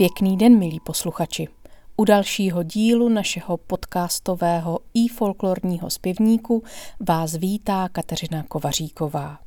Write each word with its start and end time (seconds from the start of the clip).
Pěkný 0.00 0.36
den, 0.36 0.58
milí 0.58 0.80
posluchači. 0.80 1.48
U 1.96 2.04
dalšího 2.04 2.62
dílu 2.62 3.08
našeho 3.08 3.56
podcastového 3.56 4.78
i 4.94 5.08
folklorního 5.08 5.90
zpěvníku 5.90 6.62
vás 7.00 7.34
vítá 7.34 7.88
Kateřina 7.88 8.42
Kovaříková. 8.42 9.38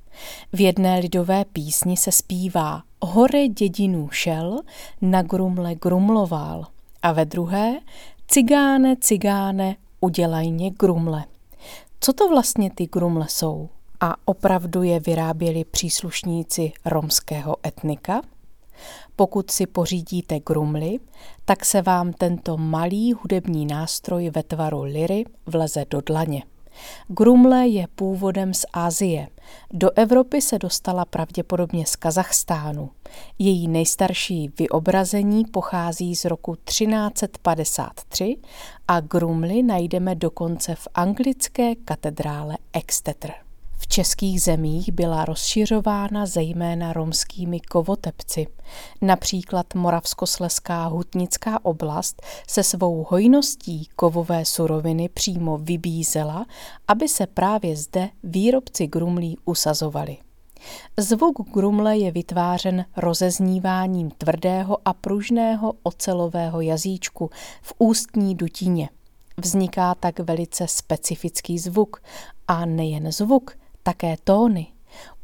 V 0.53 0.61
jedné 0.61 0.99
lidové 0.99 1.45
písni 1.45 1.97
se 1.97 2.11
zpívá 2.11 2.83
Hore 3.01 3.47
dědinu 3.47 4.09
šel, 4.09 4.59
na 5.01 5.21
grumle 5.21 5.75
grumloval 5.75 6.65
a 7.01 7.11
ve 7.11 7.25
druhé 7.25 7.79
Cigáne, 8.27 8.95
cigáne, 9.01 9.75
udělaj 9.99 10.51
mě 10.51 10.69
grumle. 10.69 11.25
Co 11.99 12.13
to 12.13 12.29
vlastně 12.29 12.71
ty 12.75 12.85
grumle 12.85 13.25
jsou? 13.29 13.69
A 13.99 14.15
opravdu 14.25 14.83
je 14.83 14.99
vyráběli 14.99 15.63
příslušníci 15.65 16.71
romského 16.85 17.55
etnika? 17.67 18.21
Pokud 19.15 19.51
si 19.51 19.67
pořídíte 19.67 20.39
grumly, 20.39 20.99
tak 21.45 21.65
se 21.65 21.81
vám 21.81 22.13
tento 22.13 22.57
malý 22.57 23.13
hudební 23.13 23.65
nástroj 23.65 24.29
ve 24.29 24.43
tvaru 24.43 24.81
liry 24.81 25.25
vleze 25.45 25.85
do 25.89 26.01
dlaně. 26.01 26.43
Grumle 27.07 27.67
je 27.67 27.87
původem 27.95 28.53
z 28.53 28.65
Asie. 28.73 29.27
Do 29.73 29.89
Evropy 29.95 30.41
se 30.41 30.59
dostala 30.59 31.05
pravděpodobně 31.05 31.85
z 31.85 31.95
Kazachstánu. 31.95 32.89
Její 33.39 33.67
nejstarší 33.67 34.49
vyobrazení 34.59 35.45
pochází 35.45 36.15
z 36.15 36.25
roku 36.25 36.55
1353 36.55 38.37
a 38.87 38.99
grumly 38.99 39.63
najdeme 39.63 40.15
dokonce 40.15 40.75
v 40.75 40.87
anglické 40.93 41.75
katedrále 41.75 42.57
Exeter. 42.73 43.50
V 43.81 43.87
českých 43.87 44.41
zemích 44.41 44.91
byla 44.91 45.25
rozšiřována 45.25 46.25
zejména 46.25 46.93
romskými 46.93 47.59
kovotepci. 47.59 48.47
Například 49.01 49.75
Moravskosleská 49.75 50.85
hutnická 50.85 51.65
oblast 51.65 52.21
se 52.47 52.63
svou 52.63 53.05
hojností 53.09 53.89
kovové 53.95 54.45
suroviny 54.45 55.09
přímo 55.09 55.57
vybízela, 55.57 56.45
aby 56.87 57.09
se 57.09 57.27
právě 57.27 57.75
zde 57.75 58.09
výrobci 58.23 58.87
grumlí 58.87 59.37
usazovali. 59.45 60.17
Zvuk 60.97 61.49
grumle 61.53 61.97
je 61.97 62.11
vytvářen 62.11 62.85
rozezníváním 62.97 64.11
tvrdého 64.11 64.77
a 64.85 64.93
pružného 64.93 65.73
ocelového 65.83 66.61
jazyčku 66.61 67.29
v 67.61 67.73
ústní 67.77 68.35
dutině. 68.35 68.89
Vzniká 69.37 69.95
tak 69.95 70.19
velice 70.19 70.67
specifický 70.67 71.59
zvuk 71.59 72.01
a 72.47 72.65
nejen 72.65 73.11
zvuk, 73.11 73.60
také 73.83 74.15
tóny. 74.23 74.67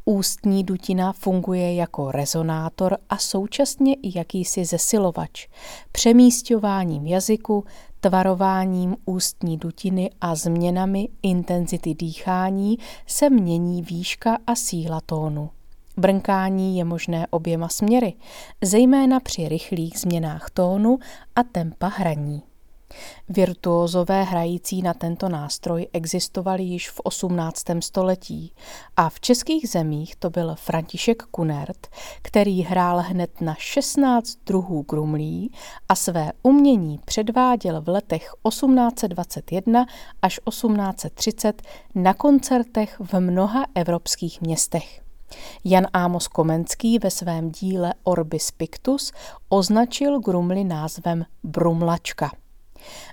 Ústní 0.05 0.63
dutina 0.63 1.13
funguje 1.13 1.75
jako 1.75 2.11
rezonátor 2.11 2.97
a 3.09 3.17
současně 3.17 3.93
i 3.93 4.17
jakýsi 4.17 4.65
zesilovač, 4.65 5.47
přemístěváním 5.91 7.07
jazyku, 7.07 7.63
tvarováním 7.99 8.95
ústní 9.05 9.57
dutiny 9.57 10.09
a 10.21 10.35
změnami 10.35 11.09
intenzity 11.23 11.93
dýchání 11.93 12.77
se 13.07 13.29
mění 13.29 13.81
výška 13.81 14.37
a 14.47 14.55
síla 14.55 15.01
tónu. 15.05 15.49
Brnkání 15.97 16.77
je 16.77 16.83
možné 16.83 17.27
oběma 17.29 17.69
směry, 17.69 18.13
zejména 18.63 19.19
při 19.19 19.49
rychlých 19.49 19.99
změnách 19.99 20.49
tónu 20.49 20.99
a 21.35 21.43
tempa 21.43 21.87
hraní. 21.87 22.41
Virtuózové 23.29 24.23
hrající 24.23 24.81
na 24.81 24.93
tento 24.93 25.29
nástroj 25.29 25.87
existovali 25.93 26.63
již 26.63 26.89
v 26.89 26.99
18. 27.03 27.63
století 27.79 28.53
a 28.97 29.09
v 29.09 29.19
českých 29.19 29.69
zemích 29.69 30.15
to 30.15 30.29
byl 30.29 30.55
František 30.55 31.23
Kunert, 31.23 31.87
který 32.21 32.61
hrál 32.61 32.99
hned 32.99 33.41
na 33.41 33.55
16 33.59 34.37
druhů 34.45 34.85
grumlí 34.89 35.51
a 35.89 35.95
své 35.95 36.31
umění 36.43 36.99
předváděl 37.05 37.81
v 37.81 37.89
letech 37.89 38.31
1821 38.49 39.85
až 40.21 40.39
1830 40.49 41.61
na 41.95 42.13
koncertech 42.13 42.99
v 42.99 43.19
mnoha 43.19 43.65
evropských 43.75 44.41
městech. 44.41 45.01
Jan 45.63 45.87
Ámos 45.93 46.27
Komenský 46.27 46.99
ve 46.99 47.11
svém 47.11 47.51
díle 47.51 47.93
Orbis 48.03 48.51
Pictus 48.51 49.11
označil 49.49 50.19
grumly 50.19 50.63
názvem 50.63 51.25
brumlačka. 51.43 52.31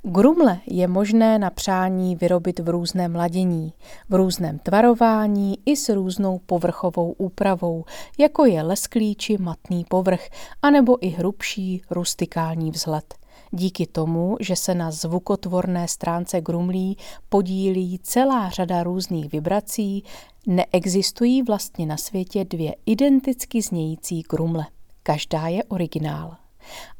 Grumle 0.02 0.58
je 0.66 0.88
možné 0.88 1.38
na 1.38 1.50
přání 1.50 2.16
vyrobit 2.16 2.58
v 2.58 2.68
různém 2.68 3.14
ladění, 3.14 3.72
v 4.08 4.14
různém 4.14 4.58
tvarování 4.58 5.58
i 5.66 5.76
s 5.76 5.88
různou 5.88 6.40
povrchovou 6.46 7.12
úpravou, 7.12 7.84
jako 8.18 8.44
je 8.44 8.62
lesklý 8.62 9.14
či 9.14 9.38
matný 9.38 9.84
povrch, 9.88 10.28
anebo 10.62 11.06
i 11.06 11.08
hrubší 11.08 11.82
rustikální 11.90 12.70
vzhled. 12.70 13.14
Díky 13.50 13.86
tomu, 13.86 14.36
že 14.40 14.56
se 14.56 14.74
na 14.74 14.90
zvukotvorné 14.90 15.88
stránce 15.88 16.40
grumlí 16.40 16.96
podílí 17.28 17.98
celá 18.02 18.50
řada 18.50 18.82
různých 18.82 19.32
vibrací, 19.32 20.04
neexistují 20.46 21.42
vlastně 21.42 21.86
na 21.86 21.96
světě 21.96 22.44
dvě 22.44 22.74
identicky 22.86 23.62
znějící 23.62 24.22
grumle. 24.30 24.66
Každá 25.02 25.48
je 25.48 25.64
originál. 25.64 26.36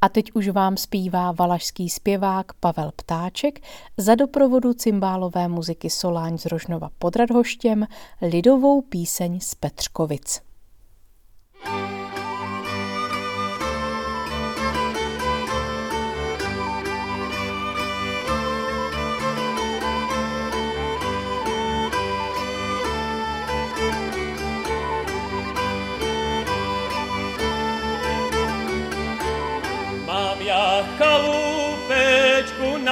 A 0.01 0.09
teď 0.09 0.33
už 0.35 0.49
vám 0.49 0.77
zpívá 0.77 1.33
valašský 1.33 1.91
zpěvák 1.91 2.53
Pavel 2.53 2.91
Ptáček 2.97 3.61
za 3.97 4.15
doprovodu 4.15 4.75
cymbálové 4.75 5.49
muziky 5.49 5.91
Soláň 5.91 6.39
z 6.39 6.47
Rožnova 6.47 6.89
pod 6.99 7.17
Radhoštěm 7.17 7.87
lidovou 8.23 8.83
píseň 8.83 9.41
z 9.41 9.55
Petřkovic. 9.55 10.41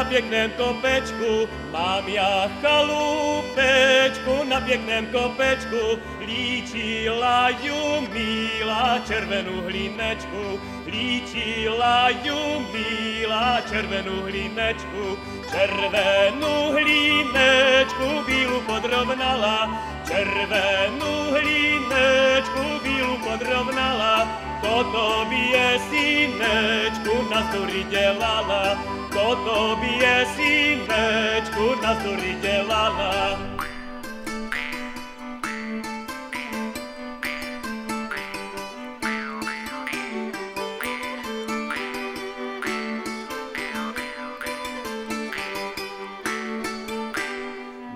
Na 0.03 0.09
pěkném 0.09 0.51
kopečku, 0.51 1.49
mám 1.73 2.09
já 2.09 2.51
chalupečku 2.63 4.45
na 4.49 4.61
pěkném 4.61 5.07
kopečku, 5.07 5.99
líčila 6.27 7.49
ju 7.49 8.09
míla 8.13 8.99
červenou 9.07 9.61
hlínečku, 9.61 10.61
líčila 10.87 12.09
ju 12.09 12.67
míla 12.73 13.61
červenou 13.71 14.23
hlínečku, 14.23 15.19
červenou 15.51 16.73
hlínečku 16.73 18.25
bílu 18.27 18.61
podrovnala, 18.61 19.71
červenou 20.13 21.33
hlínečku 21.33 22.65
bílu 22.85 23.17
podrovnala, 23.25 24.29
to 24.61 24.85
tobě 24.85 25.81
synečku 25.89 27.15
na 27.33 27.49
story 27.49 27.85
dělala, 27.89 28.77
to 29.13 29.37
tobě 29.37 30.27
synečku 30.37 31.65
na 31.83 32.01
story 32.01 32.37
dělala. 32.43 33.41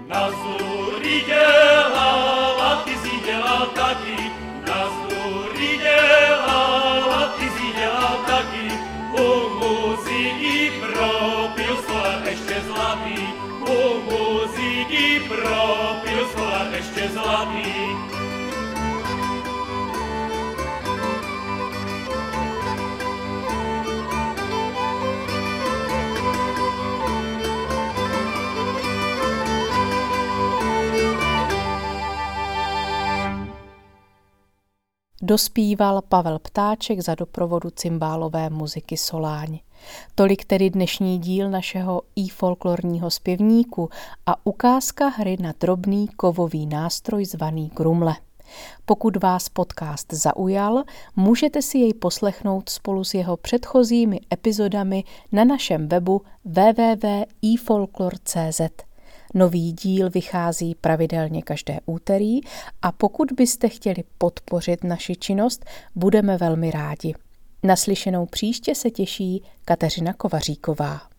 Na 0.09 0.31
zůry 0.31 1.21
dělala, 1.27 1.46
Só 3.57 3.63
aqui 3.63 4.46
Dospíval 35.27 36.03
Pavel 36.03 36.39
Ptáček 36.39 37.01
za 37.01 37.15
doprovodu 37.15 37.71
cymbálové 37.71 38.51
muziky 38.51 38.97
Soláň. 38.97 39.59
Tolik 40.15 40.45
tedy 40.45 40.71
dnešní 40.71 41.19
díl 41.19 41.51
našeho 41.51 42.03
i 42.17 42.29
folklorního 42.29 43.11
zpěvníku 43.11 43.91
a 44.27 44.47
ukázka 44.47 45.09
hry 45.09 45.37
na 45.41 45.55
drobný 45.61 46.09
kovový 46.09 46.67
nástroj 46.67 47.25
zvaný 47.25 47.71
grumle. 47.77 48.17
Pokud 48.85 49.23
vás 49.23 49.49
podcast 49.49 50.13
zaujal, 50.13 50.83
můžete 51.17 51.63
si 51.63 51.79
jej 51.79 51.95
poslechnout 51.95 52.69
spolu 52.69 53.05
s 53.05 53.15
jeho 53.15 53.37
předchozími 53.37 54.21
epizodami 54.33 55.05
na 55.33 55.45
našem 55.45 55.89
webu 55.89 56.23
www.ifolklor.cz. 56.45 58.86
Nový 59.37 59.73
díl 59.73 60.11
vychází 60.11 60.75
pravidelně 60.75 61.43
každé 61.43 61.79
úterý 61.87 62.41
a 62.83 62.93
pokud 62.93 63.33
byste 63.33 63.69
chtěli 63.69 64.05
podpořit 64.19 64.85
naši 64.85 65.17
činnost, 65.17 65.65
budeme 65.95 66.37
velmi 66.37 66.71
rádi. 66.71 67.15
Naslyšenou 67.63 68.27
příště 68.27 68.75
se 68.75 68.91
těší 68.91 69.43
Kateřina 69.65 70.13
Kovaříková. 70.13 71.16